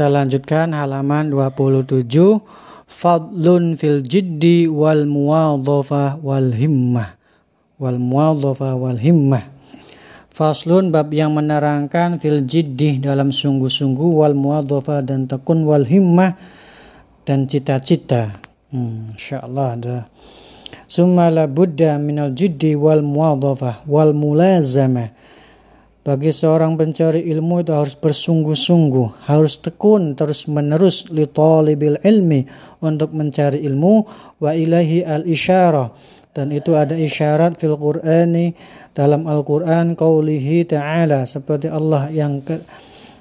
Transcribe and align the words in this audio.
Kita 0.00 0.08
lanjutkan 0.08 0.72
halaman 0.72 1.28
27. 1.28 2.08
Fadlun 2.88 3.76
fil 3.76 4.00
jiddi 4.00 4.64
wal 4.64 5.04
muwadhafah 5.04 6.24
wal 6.24 6.56
himmah. 6.56 7.20
Wal 7.76 8.00
muwadhafah 8.00 8.80
wal 8.80 8.96
himmah. 8.96 9.44
Faslun 10.32 10.88
bab 10.88 11.12
yang 11.12 11.36
menerangkan 11.36 12.16
fil 12.16 12.48
jiddi 12.48 12.96
dalam 12.96 13.28
sungguh-sungguh 13.28 14.24
wal 14.24 14.32
muwadhafah 14.32 15.04
dan 15.04 15.28
tekun 15.28 15.68
wal 15.68 15.84
himmah 15.84 16.32
dan 17.28 17.44
cita-cita. 17.44 18.40
Hmm, 18.72 19.12
insyaallah 19.20 19.68
ada. 19.76 20.08
Summa 20.88 21.28
la 21.28 21.44
budda 21.44 22.00
minal 22.00 22.32
jiddi 22.32 22.72
wal 22.72 23.04
muwadhafah 23.04 23.84
wal 23.84 24.16
mulazamah 24.16 25.12
bagi 26.00 26.32
seorang 26.32 26.80
pencari 26.80 27.28
ilmu 27.28 27.60
itu 27.60 27.76
harus 27.76 27.92
bersungguh-sungguh, 27.96 29.28
harus 29.28 29.60
tekun 29.60 30.16
terus-menerus 30.16 31.12
li 31.12 31.28
talibil 31.28 32.00
ilmi 32.00 32.48
untuk 32.80 33.12
mencari 33.12 33.60
ilmu 33.68 33.94
wa 34.40 34.50
ilahi 34.56 35.04
al-isyarah 35.04 35.92
dan 36.30 36.54
itu 36.54 36.78
ada 36.78 36.94
isyarat 36.94 37.58
fil 37.58 37.74
Qur'ani 37.74 38.54
dalam 38.94 39.26
Al-Qur'an 39.26 39.98
qaulihi 39.98 40.66
ta'ala 40.66 41.26
seperti 41.26 41.66
Allah 41.66 42.06
yang 42.10 42.38
ke, 42.42 42.62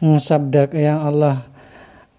sabda 0.00 0.70
yang 0.74 1.02
Allah 1.02 1.42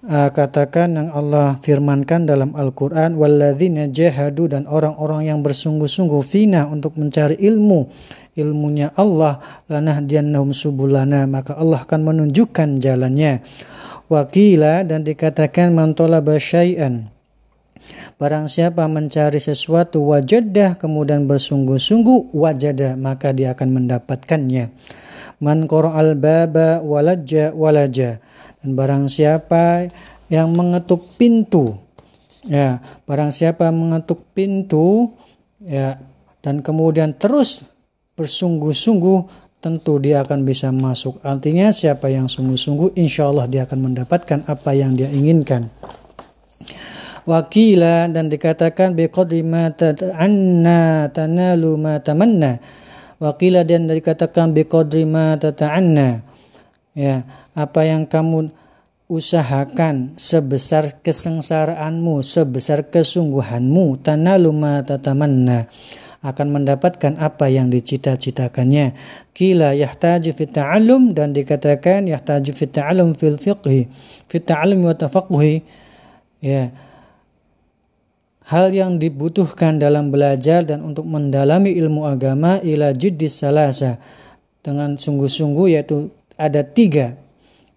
uh, 0.07 0.29
katakan 0.31 0.95
yang 0.95 1.09
Allah 1.11 1.55
firmankan 1.63 2.27
dalam 2.27 2.51
Al-Qur'an 2.53 3.15
walladzina 3.15 3.87
jahadu 3.87 4.51
dan 4.51 4.67
orang-orang 4.67 5.31
yang 5.31 5.39
bersungguh-sungguh 5.39 6.21
fina 6.23 6.67
untuk 6.67 6.99
mencari 6.99 7.39
ilmu 7.39 7.87
ilmunya 8.35 8.91
Allah 8.95 9.39
lanahdiyannahum 9.71 10.51
subulana 10.51 11.23
maka 11.29 11.55
Allah 11.55 11.83
akan 11.83 12.01
menunjukkan 12.03 12.83
jalannya 12.83 13.39
wakila 14.11 14.83
dan 14.83 15.07
dikatakan 15.07 15.71
mantolaba 15.71 16.35
syai'an 16.35 17.13
Barang 18.15 18.47
siapa 18.47 18.87
mencari 18.87 19.43
sesuatu 19.43 19.99
wajadah 20.07 20.79
kemudian 20.79 21.27
bersungguh-sungguh 21.27 22.31
wajada 22.31 22.95
maka 22.95 23.35
dia 23.35 23.51
akan 23.51 23.83
mendapatkannya. 23.83 24.71
Man 25.43 25.67
al 25.67 26.15
baba 26.15 26.79
walaja 26.79 27.51
walaja. 27.51 28.23
Dan 28.63 28.79
barang 28.79 29.11
siapa 29.11 29.91
yang 30.31 30.55
mengetuk 30.55 31.19
pintu 31.19 31.75
ya, 32.47 32.79
barang 33.03 33.31
siapa 33.31 33.67
mengetuk 33.75 34.23
pintu 34.31 35.11
ya 35.59 35.99
dan 36.43 36.63
kemudian 36.63 37.15
terus 37.15 37.63
bersungguh-sungguh 38.15 39.43
tentu 39.63 39.95
dia 39.99 40.23
akan 40.27 40.43
bisa 40.43 40.71
masuk. 40.75 41.23
Artinya 41.23 41.71
siapa 41.71 42.11
yang 42.11 42.27
sungguh-sungguh 42.27 42.99
insya 42.99 43.31
Allah 43.31 43.47
dia 43.47 43.63
akan 43.63 43.91
mendapatkan 43.91 44.43
apa 44.43 44.71
yang 44.75 44.91
dia 44.95 45.07
inginkan. 45.07 45.71
Wakila 47.23 48.11
dan 48.11 48.27
dikatakan 48.27 48.99
biqadri 48.99 49.47
ma 49.47 49.71
tata'anna 49.71 51.07
tanalu 51.15 51.79
ma 51.79 52.03
tamanna. 52.03 52.59
Wakila 53.23 53.63
dan 53.63 53.87
dikatakan 53.87 54.51
biqadri 54.51 55.07
ma 55.07 55.39
tata'anna. 55.39 56.32
Ya, 56.93 57.25
apa 57.57 57.89
yang 57.89 58.05
kamu 58.05 58.53
usahakan 59.09 60.13
sebesar 60.17 61.01
kesengsaraanmu, 61.01 62.21
sebesar 62.21 62.85
kesungguhanmu, 62.85 64.01
tanalu 64.05 64.53
ma 64.53 64.85
tatamanna 64.85 65.65
akan 66.23 66.47
mendapatkan 66.55 67.19
apa 67.19 67.51
yang 67.51 67.67
dicita-citakannya. 67.67 68.95
Kila 69.35 69.75
yahtaju 69.75 70.31
fit 70.31 70.55
ta'allum 70.55 71.11
dan 71.11 71.35
dikatakan 71.35 72.07
yahtaju 72.07 72.51
fit 72.55 72.71
ta'allum 72.71 73.11
fil 73.13 73.35
fiqhi, 73.35 73.91
fit 74.31 74.43
ta'allum 74.47 74.87
wa 74.87 74.95
tafaqquhi. 74.95 75.59
Ya. 76.39 76.71
Hal 78.47 78.71
yang 78.71 78.99
dibutuhkan 78.99 79.79
dalam 79.79 80.11
belajar 80.11 80.63
dan 80.63 80.83
untuk 80.83 81.07
mendalami 81.07 81.75
ilmu 81.75 82.07
agama 82.07 82.59
ila 82.63 82.91
jiddis 82.91 83.39
salasa 83.39 83.99
dengan 84.63 84.95
sungguh-sungguh 84.95 85.75
yaitu 85.75 86.11
ada 86.37 86.61
tiga. 86.65 87.19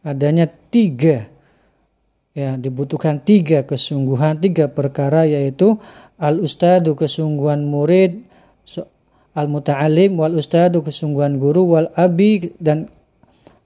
Adanya 0.07 0.47
tiga. 0.71 1.29
Ya 2.37 2.53
dibutuhkan 2.61 3.25
tiga 3.25 3.65
kesungguhan 3.65 4.37
tiga 4.45 4.69
perkara 4.69 5.25
yaitu 5.25 5.81
al 6.21 6.45
ustadu 6.45 6.93
kesungguhan 6.93 7.65
murid 7.65 8.29
al 9.33 9.49
muta'alim 9.49 10.21
wal 10.21 10.37
ustadu 10.37 10.85
kesungguhan 10.85 11.41
guru 11.41 11.77
wal 11.77 11.89
abi 11.97 12.53
dan 12.61 12.93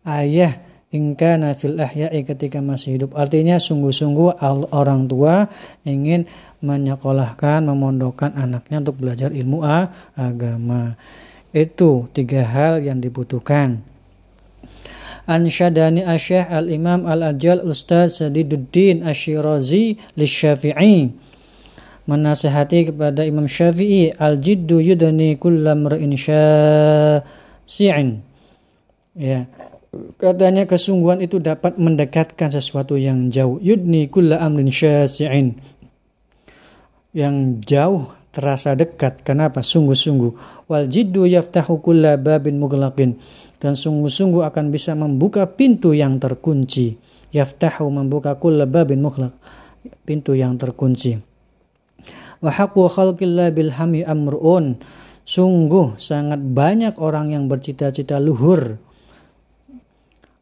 ayah 0.06 0.54
ingkana 0.94 1.54
fil 1.58 1.78
ahya'i 1.78 2.22
ketika 2.26 2.62
masih 2.62 2.98
hidup. 2.98 3.18
Artinya 3.18 3.58
sungguh-sungguh 3.58 4.42
orang 4.70 5.06
tua 5.06 5.46
ingin 5.86 6.26
menyekolahkan 6.62 7.66
memondokkan 7.66 8.34
anaknya 8.38 8.86
untuk 8.86 9.02
belajar 9.02 9.30
ilmu 9.34 9.66
agama. 10.14 10.94
Itu 11.50 12.06
tiga 12.14 12.46
hal 12.46 12.86
yang 12.86 13.02
dibutuhkan 13.02 13.89
Ansyadani 15.30 16.02
Asyah 16.02 16.50
Al-Imam 16.50 17.06
Al-Ajal 17.06 17.62
Ustaz 17.62 18.18
Sadiduddin 18.18 19.06
Asyirazi 19.06 19.94
Lisyafi'i. 20.18 21.14
Menasehati 22.10 22.90
kepada 22.90 23.22
Imam 23.22 23.46
Syafi'i 23.46 24.10
al-jiddu 24.18 24.82
yudani 24.82 25.38
kullam 25.38 25.86
ra'in 25.86 26.10
syasi'in. 26.18 28.18
Ya. 29.14 29.46
Katanya 30.18 30.66
kesungguhan 30.66 31.22
itu 31.22 31.38
dapat 31.38 31.78
mendekatkan 31.78 32.50
sesuatu 32.50 32.98
yang 32.98 33.30
jauh. 33.30 33.62
Yudni 33.62 34.10
kulla 34.10 34.42
amrin 34.42 34.74
syasi'in. 34.74 35.54
Yang 37.14 37.34
jauh 37.70 38.10
terasa 38.30 38.78
dekat. 38.78 39.22
Kenapa? 39.26 39.60
Sungguh-sungguh. 39.60 40.64
Wal 40.70 40.86
jiddu 40.86 41.26
yaftahu 41.26 41.82
kulla 41.82 42.14
babin 42.16 42.62
dan 43.60 43.76
sungguh-sungguh 43.76 44.42
akan 44.46 44.72
bisa 44.72 44.96
membuka 44.96 45.44
pintu 45.44 45.92
yang 45.92 46.16
terkunci. 46.16 46.96
Yaftahu 47.30 47.86
membuka 47.92 48.34
kulla 48.38 48.64
babin 48.66 49.04
pintu 50.06 50.34
yang 50.34 50.56
terkunci. 50.56 51.18
Wa 52.40 52.50
haqqu 52.50 52.88
khalqillah 52.88 53.52
bil 53.52 53.70
hami 53.76 54.00
amrun. 54.02 54.80
Sungguh 55.28 55.94
sangat 56.00 56.40
banyak 56.42 56.98
orang 56.98 57.30
yang 57.30 57.46
bercita-cita 57.46 58.18
luhur. 58.18 58.80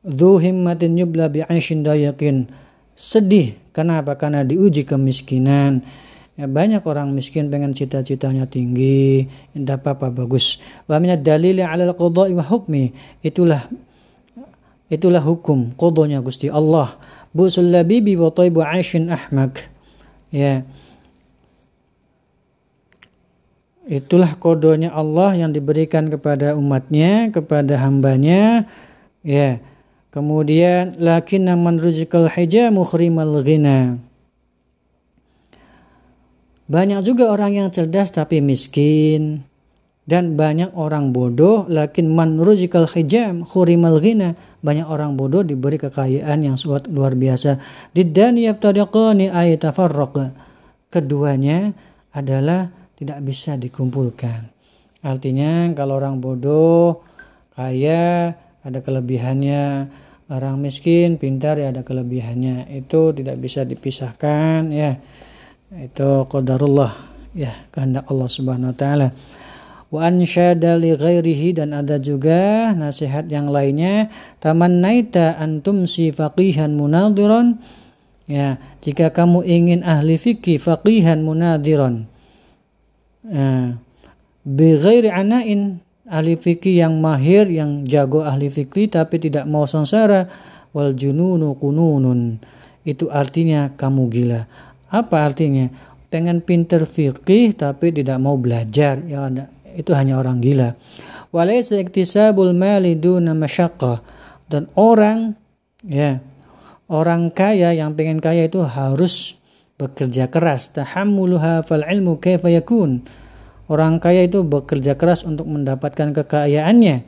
Dhu 0.01 0.39
himmatin 0.41 0.97
yubla 0.97 1.29
bi 1.29 1.45
dayakin 1.45 2.49
sedih. 2.95 3.59
Kenapa? 3.75 4.17
Karena 4.17 4.47
diuji 4.47 4.87
kemiskinan 4.89 5.85
ya, 6.39 6.47
banyak 6.47 6.81
orang 6.87 7.11
miskin 7.11 7.51
pengen 7.51 7.75
cita-citanya 7.75 8.47
tinggi 8.47 9.27
tidak 9.53 9.83
apa-apa 9.83 10.25
bagus 10.25 10.63
wa 10.87 10.97
minad 11.03 11.27
dalili 11.27 11.61
ala 11.61 11.91
al-qada'i 11.91 12.33
wa 12.39 12.47
hukmi 12.47 12.95
itulah 13.27 13.67
itulah 14.87 15.21
hukum 15.21 15.75
qadanya 15.75 16.23
Gusti 16.23 16.47
Allah 16.47 16.95
busul 17.35 17.75
labibi 17.75 18.15
wa 18.15 18.31
taibu 18.31 18.63
aishin 18.63 19.11
ahmak 19.11 19.67
ya 20.31 20.63
Itulah 23.89 24.37
kodonya 24.37 24.93
Allah 24.93 25.33
yang 25.33 25.49
diberikan 25.49 26.13
kepada 26.13 26.53
umatnya, 26.53 27.33
kepada 27.33 27.81
hambanya. 27.81 28.69
Ya. 29.25 29.65
Kemudian 30.13 31.01
lakin 31.01 31.49
man 31.57 31.81
ruzikal 31.81 32.29
hija 32.29 32.69
mukhrimal 32.69 33.41
ghina. 33.41 33.97
Banyak 36.69 37.01
juga 37.01 37.33
orang 37.33 37.57
yang 37.57 37.69
cerdas 37.73 38.13
tapi 38.13 38.45
miskin 38.45 39.43
dan 40.05 40.37
banyak 40.37 40.73
orang 40.77 41.17
bodoh 41.17 41.65
lakin 41.69 42.13
man 42.13 42.41
ruzikal 42.41 42.89
hijam 42.89 43.45
khurimal 43.45 44.01
ghina 44.01 44.37
banyak 44.65 44.89
orang 44.89 45.17
bodoh 45.21 45.45
diberi 45.45 45.77
kekayaan 45.77 46.45
yang 46.45 46.57
suat 46.57 46.89
luar 46.89 47.13
biasa 47.13 47.61
diddan 47.93 48.41
yaftariqani 48.41 49.29
ayatafarraqa 49.29 50.33
keduanya 50.89 51.77
adalah 52.13 52.73
tidak 52.99 53.23
bisa 53.23 53.55
dikumpulkan. 53.55 54.51
Artinya 55.07 55.71
kalau 55.79 56.03
orang 56.03 56.19
bodoh, 56.19 57.07
kaya, 57.55 58.35
ada 58.67 58.79
kelebihannya. 58.83 59.87
Orang 60.29 60.61
miskin, 60.61 61.17
pintar 61.17 61.57
ya 61.57 61.73
ada 61.73 61.87
kelebihannya. 61.87 62.69
Itu 62.75 63.15
tidak 63.17 63.41
bisa 63.41 63.65
dipisahkan 63.65 64.69
ya. 64.75 64.99
Itu 65.73 66.25
qadarullah 66.31 66.97
ya 67.37 67.53
kehendak 67.75 68.09
Allah 68.09 68.29
Subhanahu 68.29 68.73
wa 68.73 68.77
taala. 68.77 69.09
Wa 69.89 70.09
ansyada 70.09 70.77
li 70.77 70.93
ghairihi 70.93 71.57
dan 71.57 71.73
ada 71.73 71.97
juga 71.97 72.73
nasihat 72.77 73.29
yang 73.33 73.49
lainnya 73.49 74.13
tamannaita 74.41 75.41
antum 75.41 75.89
si 75.89 76.13
faqihan 76.13 76.77
munadiran 76.77 77.57
ya 78.29 78.61
jika 78.85 79.09
kamu 79.09 79.49
ingin 79.49 79.81
ahli 79.81 80.21
fikih 80.21 80.61
faqihan 80.61 81.25
munadiran 81.25 82.05
Eh, 83.29 83.69
bighairi 84.49 85.13
anain 85.13 85.85
ahli 86.09 86.41
fikih 86.41 86.81
yang 86.81 86.97
mahir 87.03 87.45
yang 87.53 87.85
jago 87.85 88.25
ahli 88.25 88.49
fikih 88.49 88.89
tapi 88.89 89.21
tidak 89.21 89.45
mau 89.45 89.69
sengsara 89.69 90.31
wal 90.73 90.97
jununu 90.97 91.59
kununun. 91.61 92.41
Itu 92.89 93.13
artinya 93.13 93.77
kamu 93.77 94.03
gila. 94.09 94.49
Apa 94.89 95.29
artinya? 95.29 95.69
Pengen 96.09 96.41
pinter 96.41 96.89
fikih 96.89 97.53
tapi 97.53 97.93
tidak 97.93 98.17
mau 98.19 98.41
belajar. 98.41 99.01
Ya 99.05 99.29
itu 99.77 99.93
hanya 99.93 100.19
orang 100.19 100.41
gila. 100.41 100.75
Walaysa 101.31 101.77
iktisabul 101.79 102.57
mali 102.57 102.97
duna. 102.97 103.37
Dan 104.49 104.65
orang 104.73 105.37
ya 105.85 106.25
orang 106.89 107.29
kaya 107.29 107.77
yang 107.77 107.93
pengen 107.93 108.19
kaya 108.19 108.49
itu 108.49 108.65
harus 108.65 109.37
bekerja 109.77 110.33
keras. 110.33 110.73
Tahammuluha 110.73 111.63
fal 111.63 111.85
ilmu 111.85 112.17
kaifa. 112.19 112.49
Orang 113.69 114.01
kaya 114.01 114.25
itu 114.25 114.41
bekerja 114.49 114.97
keras 114.97 115.29
untuk 115.29 115.45
mendapatkan 115.45 116.17
kekayaannya, 116.17 117.05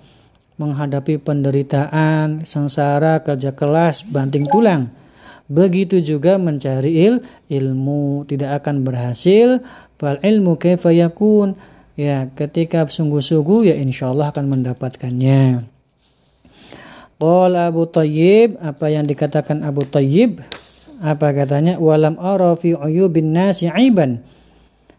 menghadapi 0.61 1.17
penderitaan, 1.17 2.45
sengsara, 2.45 3.25
kerja 3.25 3.57
keras, 3.57 4.05
banting 4.05 4.45
tulang. 4.45 4.93
Begitu 5.51 5.99
juga 5.99 6.39
mencari 6.39 7.11
il, 7.11 7.27
ilmu 7.51 8.23
tidak 8.31 8.63
akan 8.63 8.87
berhasil. 8.87 9.59
Fal 9.99 10.23
ilmu 10.23 10.55
kaifa 10.55 10.95
yakun. 10.95 11.59
Ya, 11.99 12.31
ketika 12.39 12.87
sungguh-sungguh 12.87 13.75
ya 13.75 13.75
insya 13.75 14.15
Allah 14.15 14.31
akan 14.31 14.47
mendapatkannya. 14.47 15.67
Qala 17.21 17.69
Abu 17.69 17.85
Tayyib, 17.85 18.57
apa 18.63 18.89
yang 18.89 19.05
dikatakan 19.05 19.67
Abu 19.67 19.85
Tayyib? 19.85 20.41
Apa 21.03 21.35
katanya? 21.35 21.77
Walam 21.77 22.17
ara 22.17 22.55
fi 22.55 22.73
uyubin 22.73 23.35
nasi 23.35 23.67
aiban. 23.69 24.23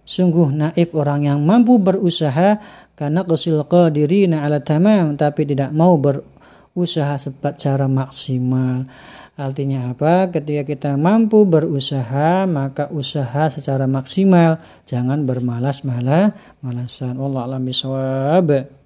Sungguh 0.05 0.51
naif 0.51 0.91
orang 0.91 1.25
yang 1.25 1.39
mampu 1.47 1.79
berusaha 1.79 2.59
karena 2.99 3.23
kesil 3.23 3.63
qadirina 3.65 4.43
ala 4.43 4.59
tamam 4.59 5.15
tapi 5.15 5.47
tidak 5.47 5.71
mau 5.71 5.95
berusaha 6.71 7.19
secara 7.19 7.85
maksimal. 7.91 8.87
Artinya 9.35 9.91
apa? 9.91 10.31
Ketika 10.31 10.63
kita 10.63 10.91
mampu 10.95 11.43
berusaha, 11.43 12.47
maka 12.47 12.87
usaha 12.91 13.51
secara 13.51 13.87
maksimal. 13.87 14.59
Jangan 14.87 15.27
bermalas-malas, 15.27 16.35
malasan. 16.63 17.15
Wallah 17.19 17.47
alam 17.47 17.63
bisawab. 17.63 18.80